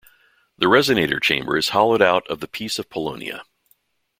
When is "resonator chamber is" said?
0.65-1.69